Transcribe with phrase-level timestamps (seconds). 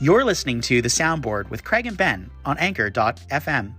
[0.00, 3.74] You're listening to The Soundboard with Craig and Ben on Anchor.fm.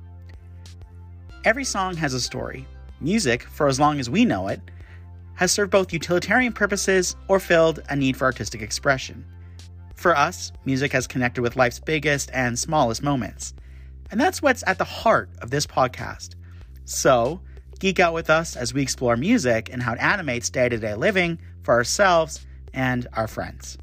[1.46, 2.68] Every song has a story.
[3.00, 4.60] Music, for as long as we know it,
[5.36, 9.24] has served both utilitarian purposes or filled a need for artistic expression.
[9.96, 13.54] For us, music has connected with life's biggest and smallest moments.
[14.12, 16.36] And that's what's at the heart of this podcast.
[16.84, 17.40] So,
[17.80, 20.96] geek out with us as we explore music and how it animates day to day
[20.96, 23.78] living for ourselves and our friends.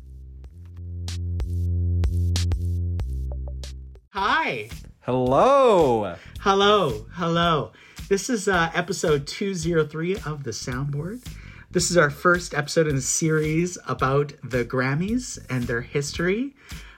[4.16, 4.70] Hi.
[5.02, 6.16] Hello.
[6.40, 7.04] Hello.
[7.12, 7.72] Hello.
[8.08, 11.22] This is uh, episode 203 of The Soundboard.
[11.70, 16.54] This is our first episode in a series about the Grammys and their history,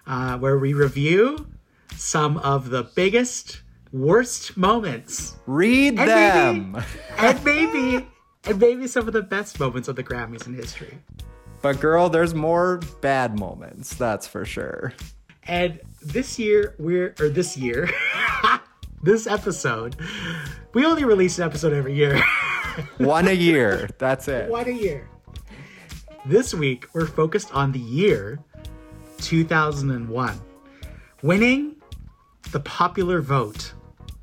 [0.07, 1.49] uh, where we review
[1.97, 3.63] some of the biggest,
[3.93, 5.35] worst moments.
[5.47, 6.71] Read And them.
[6.71, 6.85] maybe,
[7.19, 8.07] and maybe,
[8.45, 10.97] and maybe some of the best moments of the Grammys in history.
[11.63, 14.93] But girl, there's more bad moments, that's for sure.
[15.49, 17.89] And this year, we're, or this year,
[19.03, 19.97] this episode,
[20.75, 22.23] we only release an episode every year.
[22.99, 23.89] One a year.
[23.99, 24.51] That's it.
[24.51, 25.09] What a year.
[26.27, 28.39] This week, we're focused on the year
[29.19, 30.41] 2001.
[31.23, 31.77] Winning
[32.53, 33.73] the popular vote.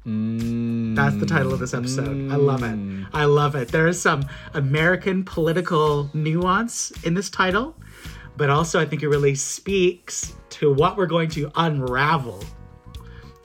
[0.06, 0.96] Mm.
[0.96, 2.32] That's the title of this episode.
[2.32, 2.76] I love it.
[2.76, 3.08] Mm.
[3.12, 3.70] I love it.
[3.70, 7.76] There is some American political nuance in this title,
[8.38, 12.44] but also I think it really speaks to what we're going to unravel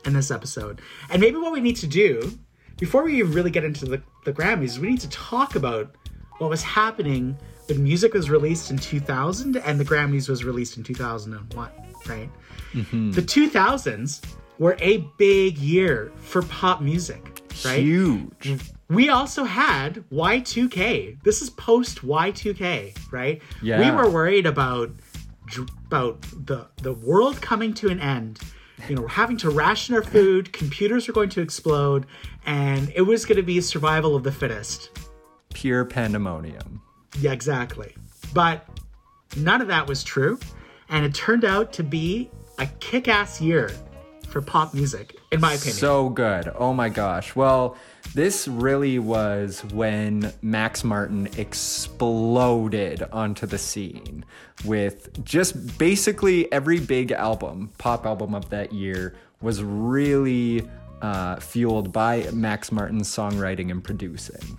[0.04, 0.80] in this episode.
[1.10, 2.38] And maybe what we need to do
[2.78, 5.94] before we really get into the, the Grammys, we need to talk about
[6.38, 10.82] what was happening when music was released in 2000 and the Grammys was released in
[10.82, 11.70] 2001,
[12.08, 12.30] right?
[12.72, 13.10] Mm-hmm.
[13.12, 14.24] The 2000s
[14.58, 17.82] were a big year for pop music, right?
[17.82, 18.58] Huge.
[18.90, 21.22] We also had Y2K.
[21.22, 23.40] This is post Y2K, right?
[23.62, 23.78] Yeah.
[23.78, 24.90] We were worried about
[25.86, 28.40] about the the world coming to an end.
[28.88, 32.06] You know, we're having to ration our food, computers are going to explode,
[32.46, 34.90] and it was going to be survival of the fittest.
[35.54, 36.80] Pure pandemonium.
[37.20, 37.94] Yeah, exactly.
[38.32, 38.66] But
[39.36, 40.38] none of that was true,
[40.88, 43.70] and it turned out to be a kick-ass year
[44.30, 45.74] for pop music, in my opinion.
[45.74, 46.50] So good.
[46.54, 47.34] Oh my gosh.
[47.34, 47.76] Well,
[48.14, 54.24] this really was when Max Martin exploded onto the scene
[54.64, 60.68] with just basically every big album, pop album of that year, was really
[61.02, 64.58] uh, fueled by Max Martin's songwriting and producing.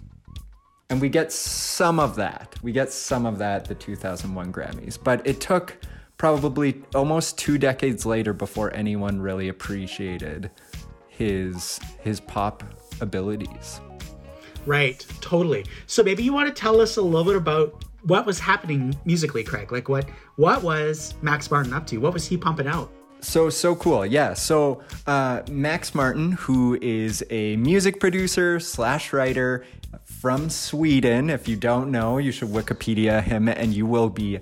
[0.90, 2.56] And we get some of that.
[2.62, 4.98] We get some of that at the 2001 Grammys.
[5.02, 5.78] But it took
[6.22, 10.52] probably almost two decades later before anyone really appreciated
[11.08, 12.64] his his pop
[13.02, 13.82] abilities.
[14.68, 15.66] Right, totally.
[15.88, 19.44] So maybe you want to tell us a little bit about what was happening musically,
[19.44, 19.72] Craig.
[19.72, 21.98] Like what what was Max Martin up to?
[21.98, 22.92] What was he pumping out?
[23.22, 24.36] So so cool, yeah.
[24.36, 29.66] So uh, Max Martin, who is a music producer slash writer
[30.06, 31.32] from Sweden.
[31.32, 34.40] If you don't know, you should Wikipedia him, and you will be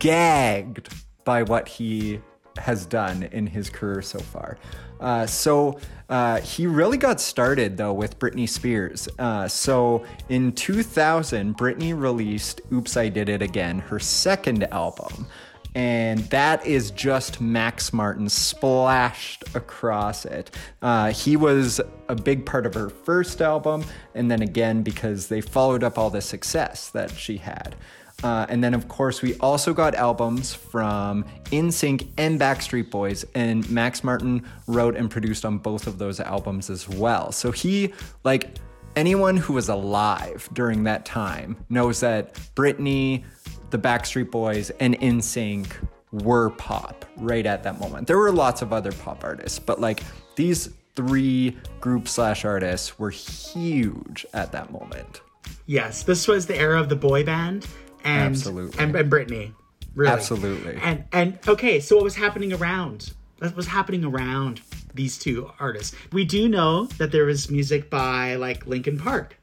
[0.00, 0.88] gagged
[1.24, 2.20] by what he
[2.56, 4.58] has done in his career so far.
[5.00, 9.08] Uh, so uh, he really got started though with Britney Spears.
[9.18, 15.26] Uh, so in 2000, Britney released "Oops, I Did It Again," her second album
[15.74, 20.50] and that is just Max Martin splashed across it.
[20.82, 25.40] Uh, he was a big part of her first album, and then again because they
[25.40, 27.76] followed up all the success that she had.
[28.22, 33.68] Uh, and then, of course, we also got albums from NSYNC and Backstreet Boys, and
[33.70, 37.32] Max Martin wrote and produced on both of those albums as well.
[37.32, 37.94] So he,
[38.24, 38.58] like,
[38.96, 43.24] anyone who was alive during that time knows that Britney,
[43.70, 45.72] the Backstreet Boys, and NSYNC
[46.12, 48.06] were pop right at that moment.
[48.06, 50.02] There were lots of other pop artists, but like
[50.36, 55.22] these three group slash artists were huge at that moment.
[55.66, 57.66] Yes, this was the era of the boy band
[58.04, 58.78] and Absolutely.
[58.78, 59.52] and, and Britney.
[59.94, 60.10] Really.
[60.12, 60.76] Absolutely.
[60.82, 63.12] And and okay, so what was happening around?
[63.38, 64.60] What was happening around
[64.94, 65.96] these two artists?
[66.12, 69.36] We do know that there was music by like Linkin Park,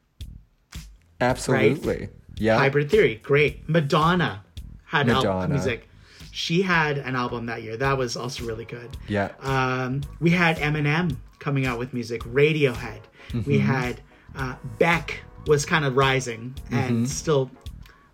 [1.19, 2.09] Absolutely.
[2.37, 2.57] Yeah.
[2.57, 3.67] Hybrid Theory, great.
[3.67, 4.43] Madonna
[4.85, 5.53] had album Madonna.
[5.53, 5.89] music.
[6.31, 7.77] She had an album that year.
[7.77, 8.95] That was also really good.
[9.07, 9.31] Yeah.
[9.41, 12.21] Um, we had Eminem coming out with music.
[12.23, 12.99] Radiohead.
[13.29, 13.41] Mm-hmm.
[13.49, 14.01] We had
[14.35, 17.05] uh, Beck was kind of rising and Mm-hmm.
[17.05, 17.49] still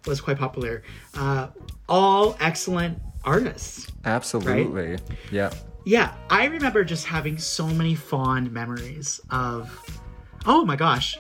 [0.05, 0.83] was quite popular.
[1.15, 1.47] Uh,
[1.89, 3.87] all excellent artists.
[4.05, 4.97] Absolutely.
[5.31, 5.51] Yeah.
[5.85, 9.69] Yeah, I remember just having so many fond memories of.
[10.45, 11.17] Oh my gosh.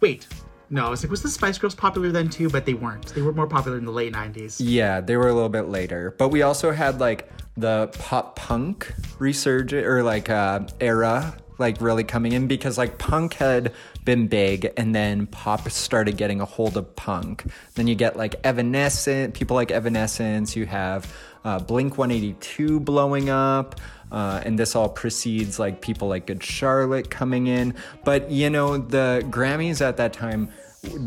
[0.00, 0.26] Wait,
[0.70, 2.48] No, I was like, was the Spice Girls popular then too?
[2.50, 3.06] But they weren't.
[3.14, 4.56] They were more popular in the late '90s.
[4.60, 6.14] Yeah, they were a little bit later.
[6.18, 12.04] But we also had like the pop punk resurgence or like uh, era like really
[12.04, 13.72] coming in because like punk had
[14.08, 17.44] been big and then pop started getting a hold of punk.
[17.74, 21.14] Then you get like Evanescence, people like Evanescence, you have
[21.44, 23.78] uh, Blink 182 blowing up.
[24.10, 27.74] Uh, and this all precedes like people like Good Charlotte coming in.
[28.02, 30.48] But you know, the Grammys at that time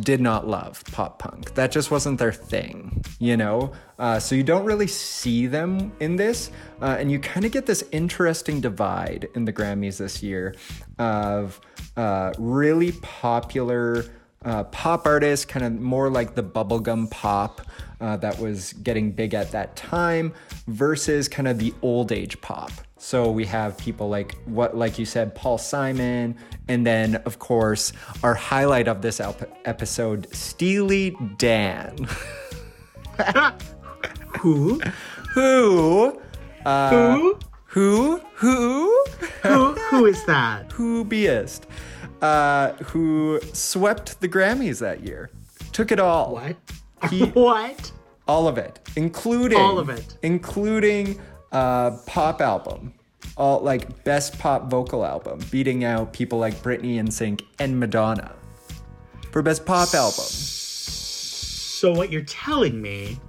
[0.01, 1.55] did not love pop punk.
[1.55, 3.71] That just wasn't their thing, you know?
[3.97, 6.51] Uh, so you don't really see them in this.
[6.81, 10.55] Uh, and you kind of get this interesting divide in the Grammys this year
[10.99, 11.59] of
[11.95, 14.05] uh, really popular
[14.43, 17.61] uh, pop artists, kind of more like the bubblegum pop.
[18.01, 20.33] Uh, that was getting big at that time
[20.67, 22.71] versus kind of the old age pop.
[22.97, 26.35] So we have people like what, like you said, Paul Simon,
[26.67, 27.93] and then of course
[28.23, 29.21] our highlight of this
[29.65, 32.07] episode, Steely Dan.
[34.39, 34.81] who?
[35.33, 36.21] Who?
[36.65, 37.39] Uh, who?
[37.65, 38.21] Who?
[38.35, 39.05] Who?
[39.43, 39.73] who?
[39.73, 40.71] Who is that?
[40.73, 41.67] Who beest?
[42.21, 45.31] Uh, who swept the Grammys that year?
[45.71, 46.33] Took it all.
[46.33, 46.55] What?
[47.09, 47.91] He, what?
[48.27, 51.19] All of it, including all of it, including
[51.51, 52.93] uh, pop album,
[53.35, 58.35] all like best pop vocal album, beating out people like Britney and NSYNC and Madonna
[59.31, 60.25] for best pop album.
[60.25, 63.19] So what you're telling me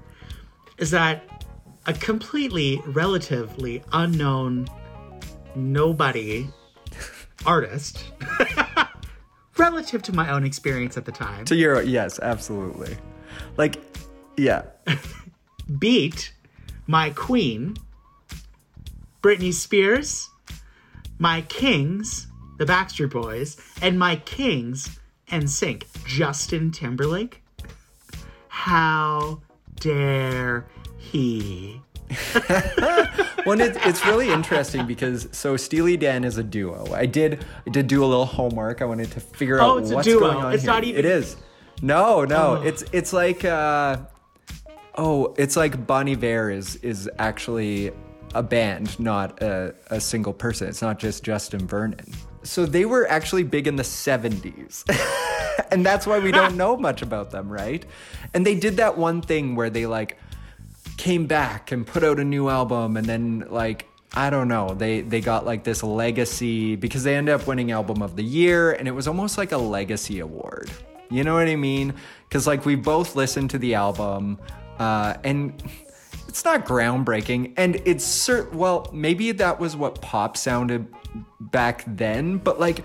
[0.79, 1.47] is that
[1.87, 4.69] a completely relatively unknown
[5.55, 6.47] nobody
[7.47, 8.05] artist
[9.59, 12.97] relative to my own experience at the time to your yes absolutely
[13.57, 13.83] like
[14.37, 14.63] yeah
[15.79, 16.33] beat
[16.87, 17.77] my queen
[19.23, 20.29] Britney Spears,
[21.19, 22.27] my kings,
[22.59, 24.99] the Backstreet Boys, and my kings
[25.31, 27.41] NSYNC, Justin Timberlake.
[28.49, 29.41] How
[29.77, 30.67] dare
[30.99, 31.81] he?
[33.47, 36.93] well, it, it's really interesting because so Steely Dan is a duo.
[36.93, 38.83] I did I did do a little homework.
[38.83, 40.53] I wanted to figure oh, out what's going on.
[40.53, 40.73] It's here.
[40.73, 40.99] not even.
[40.99, 41.37] It is.
[41.83, 42.59] No, no.
[42.59, 42.63] Oh.
[42.63, 43.99] It's it's like uh,
[44.97, 47.91] oh, it's like Bon Iver is is actually
[48.35, 50.69] a band, not a, a single person.
[50.69, 52.07] It's not just Justin Vernon.
[52.45, 54.85] So they were actually big in the 70s.
[55.71, 57.85] and that's why we don't know much about them, right?
[58.33, 60.19] And they did that one thing where they like
[60.97, 64.75] came back and put out a new album and then like I don't know.
[64.75, 68.73] They they got like this legacy because they ended up winning album of the year
[68.73, 70.71] and it was almost like a legacy award.
[71.13, 71.95] You know what I mean?
[72.31, 74.39] Cuz like we both listened to the album
[74.79, 75.63] uh and
[76.29, 80.87] it's not groundbreaking and it's cert well maybe that was what pop sounded
[81.39, 82.83] back then but like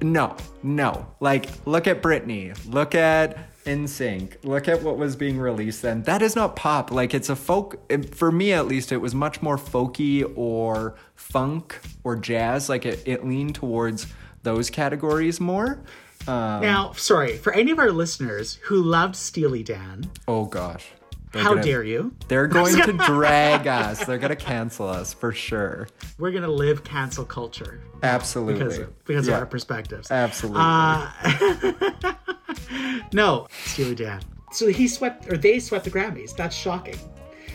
[0.00, 4.44] no no like look at britney look at NSYNC.
[4.44, 6.02] Look at what was being released then.
[6.02, 6.90] That is not pop.
[6.90, 7.76] Like it's a folk.
[8.14, 12.68] For me, at least, it was much more folky or funk or jazz.
[12.68, 14.06] Like it, it leaned towards
[14.42, 15.80] those categories more.
[16.26, 20.10] Um, now, sorry for any of our listeners who loved Steely Dan.
[20.26, 20.86] Oh gosh,
[21.34, 22.14] they're How gonna, dare you?
[22.28, 24.04] They're going to drag us.
[24.04, 25.88] They're going to cancel us for sure.
[26.16, 27.80] We're going to live cancel culture.
[28.04, 28.64] Absolutely.
[28.64, 29.34] Because, because yeah.
[29.34, 30.12] of our perspectives.
[30.12, 30.60] Absolutely.
[30.62, 32.14] Uh,
[33.12, 34.22] no, Steely Dan.
[34.52, 36.36] So he swept, or they swept the Grammys.
[36.36, 36.98] That's shocking.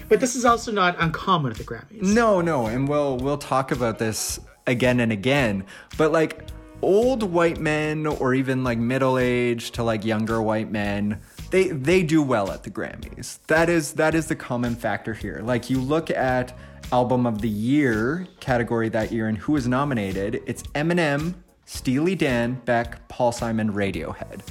[0.10, 2.01] But this is also not uncommon at the Grammys.
[2.01, 5.65] No, no, and we'll we'll talk about this again and again.
[5.98, 6.50] But like
[6.81, 11.21] old white men, or even like middle aged to like younger white men,
[11.51, 13.39] they they do well at the Grammys.
[13.48, 15.41] That is that is the common factor here.
[15.43, 16.57] Like you look at
[16.91, 22.62] album of the year category that year and who was nominated, it's Eminem, Steely Dan,
[22.65, 24.41] Beck, Paul Simon, Radiohead.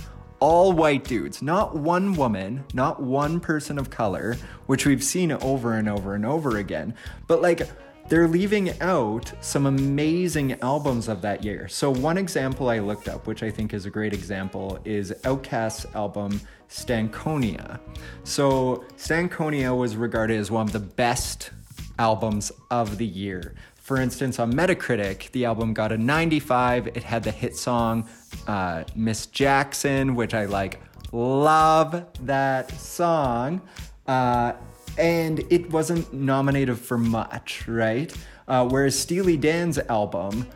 [0.40, 5.74] All white dudes, not one woman, not one person of color, which we've seen over
[5.74, 6.94] and over and over again.
[7.26, 7.68] But like
[8.08, 11.68] they're leaving out some amazing albums of that year.
[11.68, 15.86] So, one example I looked up, which I think is a great example, is Outkast's
[15.94, 17.78] album Stankonia.
[18.24, 21.50] So, Stankonia was regarded as one of the best
[21.98, 23.54] albums of the year.
[23.76, 26.88] For instance, on Metacritic, the album got a 95.
[26.88, 28.08] It had the hit song
[28.46, 30.80] uh, Miss Jackson, which I like,
[31.12, 33.62] love that song.
[34.06, 34.52] Uh,
[34.98, 38.12] and it wasn't nominated for much, right?
[38.46, 40.46] Uh, whereas Steely Dan's album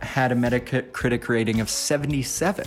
[0.00, 2.66] had a Metacritic rating of 77.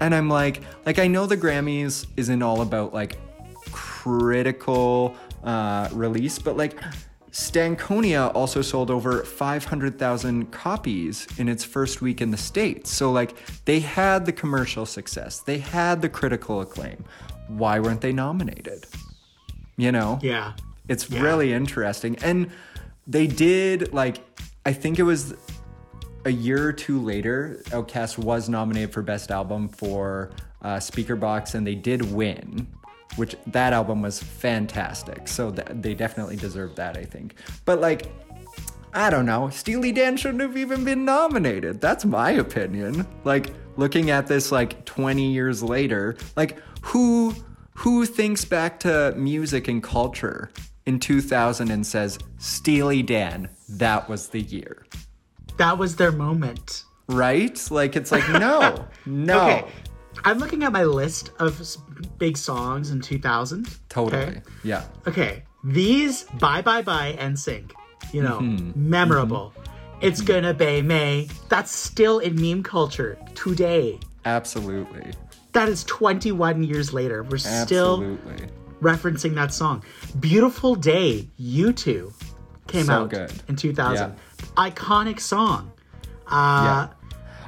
[0.00, 3.16] And I'm like, like I know the Grammys isn't all about like
[3.72, 6.78] critical uh, release, but like
[7.30, 12.90] Stankonia also sold over 500,000 copies in its first week in the States.
[12.90, 17.04] So, like, they had the commercial success, they had the critical acclaim.
[17.48, 18.86] Why weren't they nominated?
[19.78, 20.18] You know?
[20.22, 20.52] Yeah.
[20.88, 21.22] It's Yeah.
[21.22, 22.16] really interesting.
[22.22, 22.50] And
[23.06, 24.18] they did, like,
[24.66, 25.34] I think it was
[26.26, 30.30] a year or two later, Outkast was nominated for Best Album for
[30.60, 32.66] uh, Speakerboxxx, and they did win,
[33.16, 35.28] which that album was fantastic.
[35.28, 37.36] So th- they definitely deserved that, I think.
[37.64, 38.06] But, like,
[38.92, 39.48] I don't know.
[39.50, 41.80] Steely Dan shouldn't have even been nominated.
[41.80, 43.06] That's my opinion.
[43.22, 47.34] Like looking at this like 20 years later, like who
[47.78, 50.50] who thinks back to music and culture
[50.86, 54.84] in 2000 and says Steely Dan, that was the year.
[55.58, 56.84] That was their moment.
[57.08, 57.58] Right?
[57.70, 58.86] Like it's like no.
[59.06, 59.40] no.
[59.42, 59.64] Okay.
[60.24, 61.60] I'm looking at my list of
[62.18, 63.68] big songs in 2000.
[63.88, 64.22] Totally.
[64.22, 64.42] Okay.
[64.64, 64.84] Yeah.
[65.06, 65.42] Okay.
[65.64, 67.72] These Bye Bye Bye and NSYNC,
[68.12, 68.90] you know, Mm-hmm.
[68.90, 69.52] memorable.
[70.00, 71.28] It's gonna be May.
[71.48, 73.98] That's still in meme culture today.
[74.24, 75.12] Absolutely.
[75.52, 77.22] That is 21 years later.
[77.22, 78.18] We're still
[78.80, 79.82] referencing that song.
[80.20, 82.12] Beautiful Day, U2
[82.66, 83.32] came So out good.
[83.48, 84.14] in 2000.
[84.56, 85.72] Iconic song.
[86.26, 86.88] Uh, Yeah.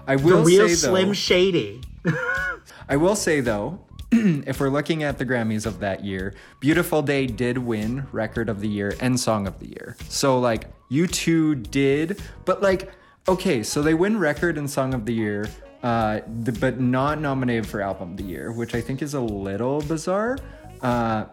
[0.07, 1.81] I will The real say Slim though, Shady.
[2.89, 3.79] I will say though,
[4.13, 8.61] if we're looking at the Grammys of that year, Beautiful Day did win Record of
[8.61, 9.97] the Year and Song of the Year.
[10.09, 12.91] So like U2 did, but like
[13.29, 15.49] okay, so they win Record and Song of the Year,
[15.83, 19.21] uh, th- but not nominated for Album of the Year, which I think is a
[19.21, 20.39] little bizarre.
[20.83, 21.27] Uh,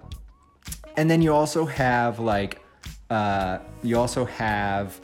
[0.95, 2.61] and then you also have like
[3.09, 4.99] uh, you also have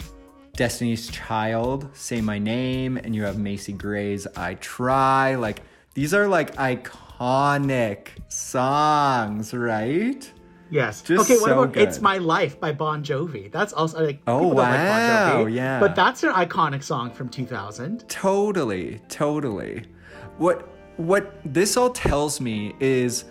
[0.56, 5.36] Destiny's Child, Say My Name, and you have Macy Gray's I Try.
[5.36, 5.62] Like
[5.94, 10.32] these are like iconic songs, right?
[10.74, 11.03] Yes.
[11.03, 12.01] Just okay, what so about It's.
[12.01, 13.51] My Life by Bon Jovi?
[13.51, 15.80] That's also like Oh, people don't like wow, Bon Jovi, yeah.
[15.80, 18.10] But that's an iconic song from 2000.
[18.10, 19.86] Totally, totally.
[20.38, 23.25] What what this all tells me is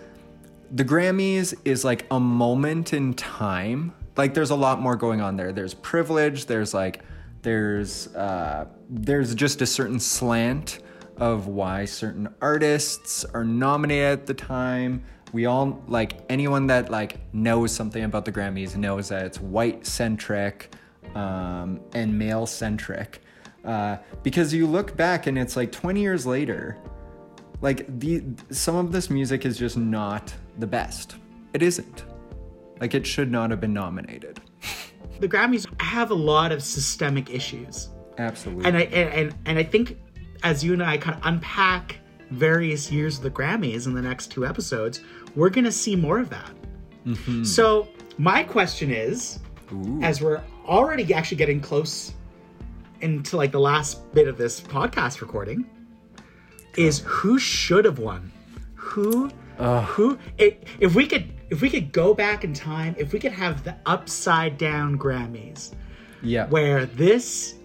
[0.71, 3.93] the Grammys is like a moment in time.
[4.15, 5.51] Like there's a lot more going on there.
[5.51, 7.01] There's privilege, there's like
[7.41, 10.79] there's uh there's just a certain slant
[11.17, 15.03] of why certain artists are nominated at the time.
[15.33, 19.85] We all like anyone that like knows something about the Grammys knows that it's white
[19.85, 20.73] centric
[21.15, 23.21] um, and male centric.
[23.65, 26.77] Uh, because you look back and it's like 20 years later,
[27.61, 31.15] like the some of this music is just not the best.
[31.53, 32.03] It isn't.
[32.79, 34.39] Like it should not have been nominated.
[35.19, 37.89] The Grammys have a lot of systemic issues.
[38.17, 38.65] Absolutely.
[38.65, 39.97] And I and, and, and I think
[40.41, 41.97] as you and I kind of unpack
[42.31, 45.01] various years of the Grammys in the next two episodes,
[45.35, 46.51] we're gonna see more of that.
[47.45, 49.39] So my question is,
[49.71, 49.99] Ooh.
[50.01, 52.13] as we're already actually getting close
[53.01, 55.69] into like the last bit of this podcast recording,
[56.77, 58.31] is who should have won?
[58.75, 59.81] Who uh.
[59.83, 63.31] who it, if we could if we could go back in time, if we could
[63.31, 65.73] have the upside down Grammys
[66.23, 66.47] yeah.
[66.47, 67.55] where this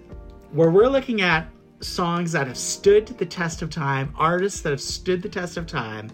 [0.53, 1.49] where we're looking at
[1.81, 5.67] songs that have stood the test of time artists that have stood the test of
[5.67, 6.11] time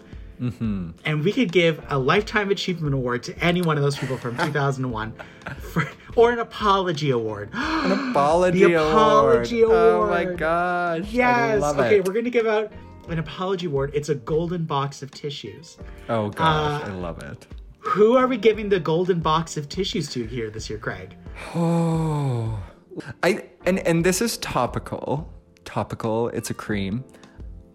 [1.05, 4.35] and we could give a lifetime achievement award to any one of those people from
[4.45, 5.13] 2001
[5.59, 9.77] for, or an apology award An apology, The apology award.
[9.77, 10.99] Oh my gosh.
[11.05, 12.05] I yes okay it.
[12.07, 12.73] we're gonna give out
[13.07, 15.77] an apology award it's a golden box of tissues
[16.09, 17.47] Oh gosh, Uh, I love it.
[17.79, 21.15] who are we giving the golden box of tissues to here this year craig
[21.55, 22.59] Oh.
[23.23, 25.31] I and and this is topical.
[25.65, 27.03] Topical, it's a cream.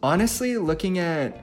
[0.03, 1.43] Honestly, looking at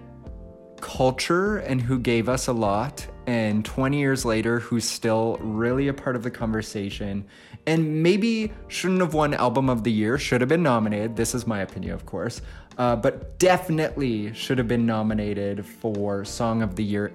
[0.82, 5.94] culture and who gave us a lot and 20 years later who's still really a
[5.94, 7.26] part of the conversation
[7.66, 11.48] and maybe shouldn't have won album of the year should have been nominated this is
[11.48, 12.42] my opinion of course
[12.78, 17.12] uh, but definitely should have been nominated for song of the year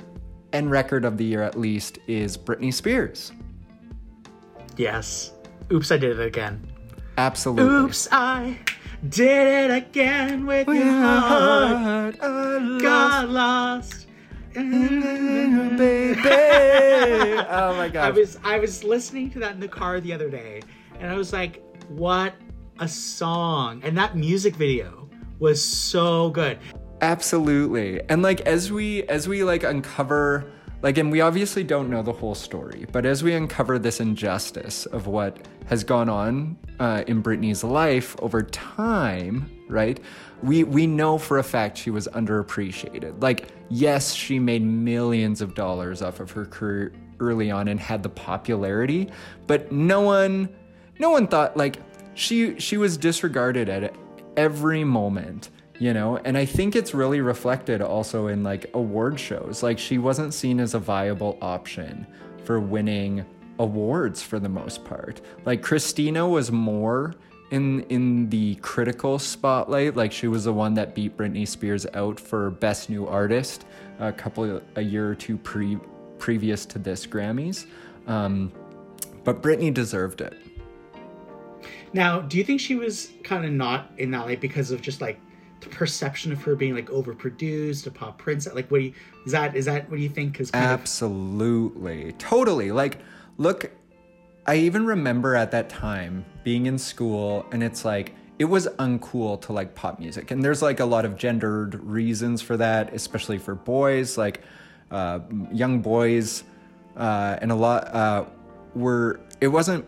[0.53, 3.33] and record of the year at least is britney spears.
[4.77, 5.33] Yes.
[5.71, 6.69] Oops i did it again.
[7.17, 7.73] Absolutely.
[7.73, 8.59] Oops i
[9.09, 14.07] did it again with your heart got lost.
[14.55, 15.77] Mm-hmm.
[15.77, 16.21] baby.
[17.49, 18.05] Oh my god.
[18.05, 20.63] I was I was listening to that in the car the other day,
[21.01, 22.35] and I was like, "What
[22.79, 26.59] a song!" And that music video was so good.
[27.01, 28.01] Absolutely.
[28.09, 32.13] And like as we as we like uncover like and we obviously don't know the
[32.13, 37.23] whole story, but as we uncover this injustice of what has gone on uh, in
[37.23, 40.01] Britney's life over time, right?
[40.43, 43.23] We we know for a fact she was underappreciated.
[43.23, 48.03] Like yes, she made millions of dollars off of her career early on and had
[48.03, 49.09] the popularity,
[49.47, 50.49] but no one
[50.99, 51.77] no one thought like
[52.15, 53.95] she she was disregarded at
[54.37, 56.19] every moment you know?
[56.19, 59.63] And i think it's really reflected also in like award shows.
[59.63, 62.07] Like she wasn't seen as a viable option
[62.45, 63.25] for winning
[63.59, 65.21] awards for the most part.
[65.45, 67.15] Like christina was more
[67.51, 69.95] in in the critical spotlight.
[69.95, 73.67] Like she was the one that beat britney spears out for best new artist
[74.01, 75.79] a couple a year or two pre
[76.19, 77.67] previous to this grammys.
[78.07, 78.53] Um,
[79.25, 80.35] but britney deserved it.
[81.93, 85.01] Now do you think she was kind of not in that light because of just
[85.01, 85.21] like
[85.63, 88.55] the perception of her being like overproduced, a pop princess.
[88.55, 89.55] Like, what do you is that?
[89.57, 90.41] Is that what do you think?
[90.41, 92.19] Is absolutely, of...
[92.19, 92.73] totally.
[92.73, 92.99] Like,
[93.39, 93.71] look,
[94.47, 99.41] I even remember at that time being in school, and it's like it was uncool
[99.43, 103.39] to like pop music, and there's like a lot of gendered reasons for that, especially
[103.39, 104.41] for boys, like
[104.91, 105.21] uh,
[105.53, 106.45] young boys,
[106.97, 108.25] uh, and a lot uh,
[108.75, 109.21] were.
[109.41, 109.85] It wasn't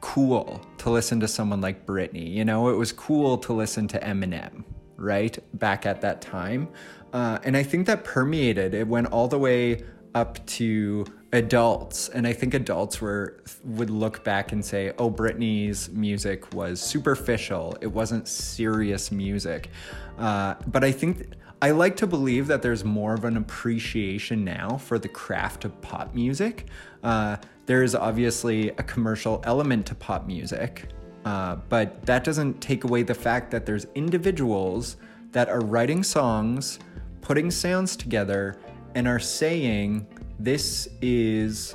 [0.00, 2.32] cool to listen to someone like Britney.
[2.32, 4.64] You know, it was cool to listen to Eminem
[5.02, 6.68] right back at that time.
[7.12, 8.74] Uh, and i think that permeated.
[8.74, 12.08] It went all the way up to adults.
[12.08, 17.76] And i think adults were would look back and say oh britney's music was superficial.
[17.80, 19.70] It wasn't serious music.
[20.18, 24.76] Uh, but i think i like to believe that there's more of an appreciation now
[24.76, 26.66] for the craft of pop music.
[27.02, 30.88] Uh, there is obviously a commercial element to pop music
[31.24, 34.96] uh, but that doesn't take away the fact that there's individuals
[35.32, 36.78] that are writing songs,
[37.20, 38.58] putting sounds together,
[38.94, 40.06] and are saying,
[40.38, 41.74] This is.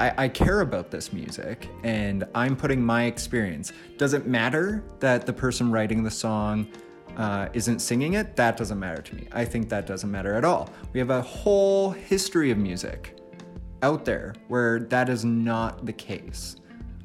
[0.00, 3.74] I, I care about this music and I'm putting my experience.
[3.98, 6.66] Does it matter that the person writing the song
[7.18, 8.34] uh, isn't singing it?
[8.34, 9.28] That doesn't matter to me.
[9.32, 10.70] I think that doesn't matter at all.
[10.94, 13.18] We have a whole history of music
[13.82, 16.56] out there where that is not the case.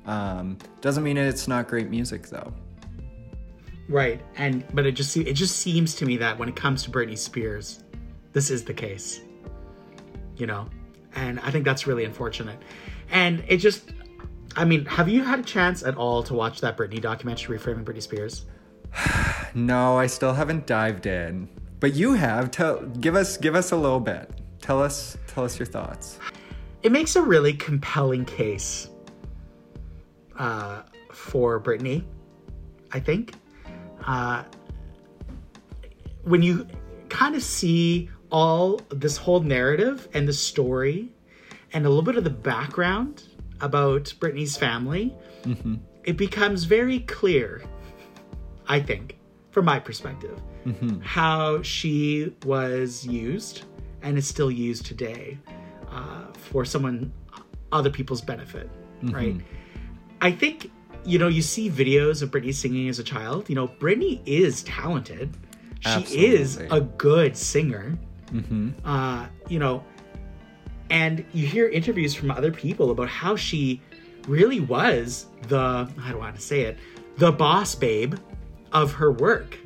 [0.08, 2.52] Um, doesn't mean it's not great music though.
[3.90, 6.92] Right, and but it just it just seems to me that when it comes to
[6.92, 7.84] Britney Spears,
[8.34, 9.22] this is the case.
[10.38, 10.68] You know,
[11.16, 12.60] and I think that's really unfortunate.
[13.10, 13.90] And it just,
[14.56, 17.84] I mean, have you had a chance at all to watch that Britney documentary, Reframing
[17.84, 18.46] Britney Spears?
[19.55, 21.50] no, I still haven't dived in.
[21.79, 22.51] But you have.
[22.51, 24.29] Tell, give us, give us a little bit.
[24.62, 26.20] Tell us, tell us your thoughts.
[26.84, 28.90] It makes a really compelling case
[30.38, 32.04] uh, for Britney,
[32.92, 33.34] I think.
[34.06, 34.44] Uh,
[36.24, 36.68] when you
[37.10, 41.10] kind of see all this whole narrative and the story
[41.74, 43.24] and a little bit of the background
[43.62, 45.76] about Britney's family, mm-hmm.
[46.04, 47.64] it becomes very clear,
[48.68, 49.18] I think,
[49.52, 51.00] from my perspective, mm-hmm.
[51.02, 53.64] how she was used
[54.02, 55.38] and is still used today
[55.90, 57.12] uh, for someone,
[57.72, 58.70] other people's benefit,
[59.02, 59.16] mm-hmm.
[59.16, 59.36] right?
[60.22, 60.72] I think
[61.06, 63.50] you know you see videos of Britney singing as a child.
[63.50, 65.36] You know, Britney is talented.
[65.82, 66.27] She Absolutely.
[66.27, 67.98] is a good singer.
[68.32, 68.72] Mm-hmm.
[68.84, 69.84] Uh, you know,
[70.90, 73.82] and you hear interviews from other people about how she
[74.27, 76.77] really was the I don't want to say it
[77.18, 78.16] the boss babe
[78.72, 79.58] of her work.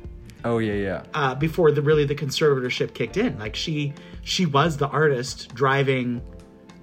[0.44, 1.02] Oh yeah, yeah.
[1.14, 6.22] Uh, before the really the conservatorship kicked in, like she she was the artist driving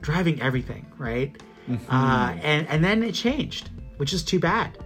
[0.01, 1.41] driving everything, right?
[1.69, 1.93] Mm-hmm.
[1.93, 4.77] Uh, and and then it changed, which is too bad.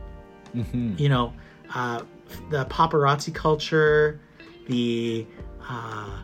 [0.54, 0.96] Mm-hmm.
[0.98, 1.34] You know,
[1.74, 2.04] uh,
[2.50, 4.20] the paparazzi culture,
[4.68, 5.26] the
[5.68, 6.20] uh,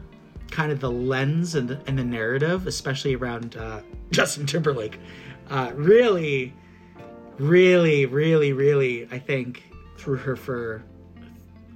[0.52, 5.00] kind of the lens and the, and the narrative, especially around uh, Justin Timberlake,
[5.50, 6.54] uh, really,
[7.38, 9.64] really, really, really, I think
[9.98, 10.84] threw her for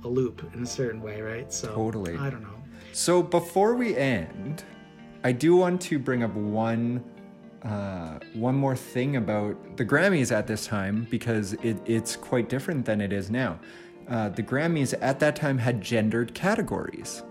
[0.04, 1.52] a loop in a certain way, right?
[1.52, 2.18] So totally.
[2.18, 2.50] I don't know.
[2.92, 4.64] So before we end,
[5.24, 7.04] I do want to bring up one
[7.64, 12.86] uh, one more thing about the Grammys at this time because it, it's quite different
[12.86, 13.60] than it is now.
[14.10, 17.24] Uh, the Grammys at that time had gendered categories.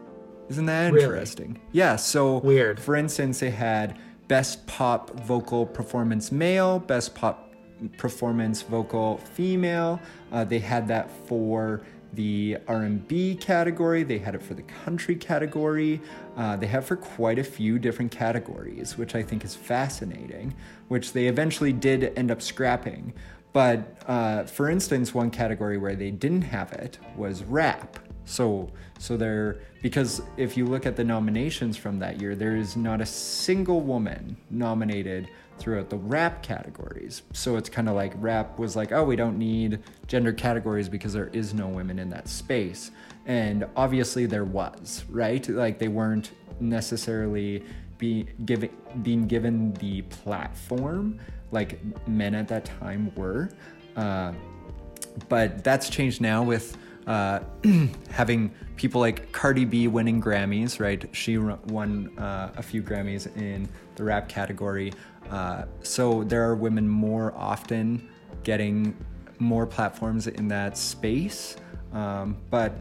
[0.49, 1.53] Isn't that interesting?
[1.53, 1.61] Really?
[1.73, 1.97] Yeah.
[1.97, 2.81] So weird.
[2.81, 7.53] For instance, they had best pop vocal performance male, best pop
[7.99, 10.01] performance vocal female.
[10.31, 14.03] Uh, they had that for the R&B category.
[14.03, 16.01] They had it for the country category.
[16.37, 20.55] Uh, they have for quite a few different categories, which I think is fascinating.
[20.89, 23.15] Which they eventually did end up scrapping.
[23.53, 27.99] But uh, for instance, one category where they didn't have it was rap.
[28.25, 32.77] So, so there because if you look at the nominations from that year, there is
[32.77, 35.29] not a single woman nominated
[35.63, 37.23] throughout the rap categories.
[37.33, 41.13] So it's kind of like rap was like, oh, we don't need gender categories because
[41.13, 42.91] there is no women in that space.
[43.27, 45.49] And obviously there was, right?
[45.49, 47.65] Like they weren't necessarily
[47.99, 48.71] be given
[49.03, 51.21] being given the platform
[51.53, 53.49] like men at that time were.
[53.95, 54.33] Uh,
[55.29, 57.41] but that's changed now with uh,
[58.11, 61.09] having people like Cardi B winning Grammys, right?
[61.13, 64.93] She won uh, a few Grammys in the rap category.
[65.33, 68.07] Uh, so there are women more often
[68.43, 68.95] getting
[69.39, 71.57] more platforms in that space.
[71.93, 72.75] Um, but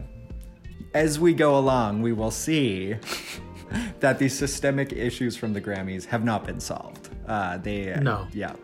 [0.92, 2.96] as we go along, we will see
[4.00, 7.08] that these systemic issues from the Grammys have not been solved.
[7.26, 8.54] Uh, they no, yeah,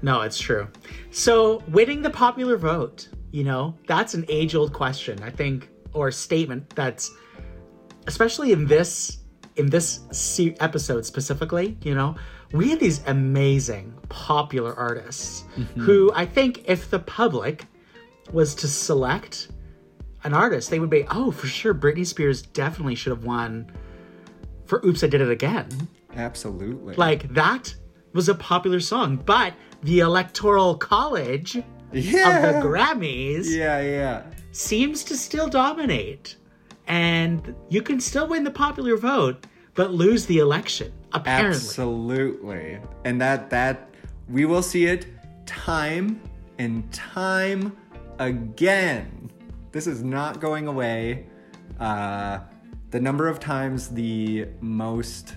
[0.00, 0.66] no, it's true.
[1.10, 6.70] So winning the popular vote, you know, that's an age-old question, I think, or statement
[6.70, 7.10] that's
[8.06, 9.18] especially in this
[9.56, 10.00] in this
[10.60, 12.14] episode specifically, you know,
[12.52, 15.80] we had these amazing popular artists mm-hmm.
[15.80, 17.64] who I think if the public
[18.32, 19.48] was to select
[20.24, 23.70] an artist, they would be, oh, for sure, Britney Spears definitely should have won
[24.64, 25.88] for Oops, I Did It Again.
[26.14, 26.94] Absolutely.
[26.96, 27.74] Like that
[28.12, 32.38] was a popular song, but the Electoral College yeah.
[32.38, 34.22] of the Grammys yeah, yeah.
[34.52, 36.36] seems to still dominate.
[36.88, 41.56] And you can still win the popular vote, but lose the election, apparently.
[41.56, 42.78] Absolutely.
[43.04, 43.90] And that that
[44.28, 45.06] we will see it
[45.46, 46.20] time
[46.58, 47.76] and time
[48.18, 49.30] again.
[49.72, 51.26] This is not going away.
[51.78, 52.40] Uh,
[52.90, 55.36] the number of times the most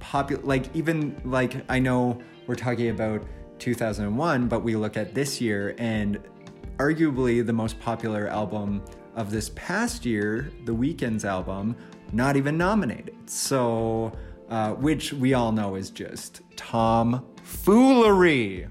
[0.00, 3.24] popular, like even like I know we're talking about
[3.58, 6.18] 2001, but we look at this year and
[6.78, 8.82] arguably the most popular album
[9.16, 11.76] of this past year, The Weeknd's album,
[12.12, 13.16] not even nominated.
[13.26, 14.12] So,
[14.48, 18.68] uh, which we all know is just Tom foolery.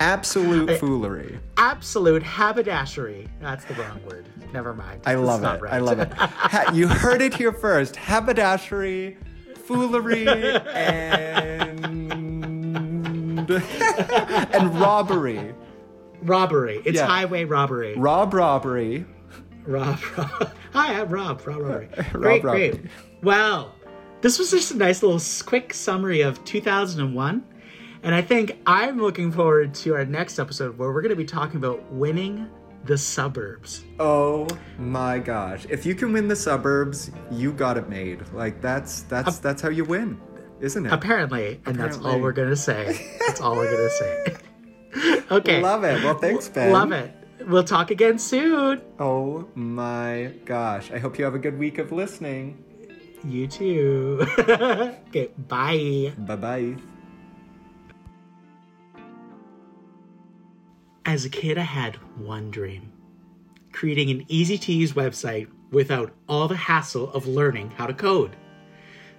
[0.00, 1.38] Absolute foolery.
[1.58, 3.28] Absolute haberdashery.
[3.40, 4.26] That's the wrong word.
[4.52, 5.02] Never mind.
[5.06, 5.62] I love it.
[5.62, 5.72] Right.
[5.74, 6.12] I love it.
[6.12, 7.94] Ha- you heard it here first.
[7.94, 9.16] Haberdashery,
[9.64, 11.86] foolery, and
[13.50, 15.54] and robbery.
[16.22, 16.82] Robbery.
[16.84, 17.06] It's yeah.
[17.06, 17.94] highway robbery.
[17.96, 19.04] Rob robbery.
[19.64, 20.52] Rob, Rob.
[20.72, 21.46] Hi, I'm Rob.
[21.46, 21.88] Rob robbery.
[22.12, 22.80] great, Rob great.
[23.22, 23.74] Well,
[24.22, 27.44] this was just a nice little quick summary of 2001.
[28.04, 31.24] And I think I'm looking forward to our next episode where we're going to be
[31.24, 32.48] talking about winning
[32.84, 33.84] the suburbs.
[34.00, 35.66] Oh my gosh.
[35.68, 38.26] If you can win the suburbs, you got it made.
[38.32, 40.20] Like that's that's uh, that's how you win
[40.62, 40.92] isn't it?
[40.92, 41.82] Apparently, and Apparently.
[41.82, 43.16] that's all we're gonna say.
[43.26, 45.22] That's all we're gonna say.
[45.30, 45.60] okay.
[45.60, 46.02] Love it.
[46.02, 46.72] Well, thanks, Ben.
[46.72, 47.12] Love it.
[47.46, 48.80] We'll talk again soon.
[49.00, 50.92] Oh my gosh.
[50.92, 52.64] I hope you have a good week of listening.
[53.24, 54.26] You too.
[54.38, 56.12] okay, bye.
[56.18, 56.76] Bye bye.
[61.04, 62.92] As a kid, I had one dream
[63.72, 68.36] creating an easy to use website without all the hassle of learning how to code.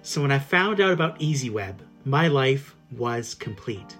[0.02, 3.96] So when I found out about EasyWeb, my life was complete.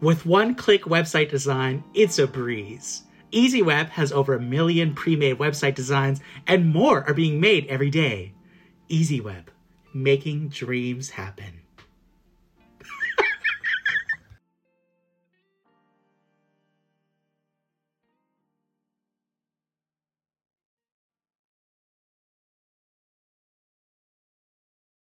[0.00, 3.02] With one click website design, it's a breeze.
[3.32, 7.90] EasyWeb has over a million pre made website designs, and more are being made every
[7.90, 8.35] day.
[8.88, 9.46] EasyWeb,
[9.92, 11.65] making dreams happen.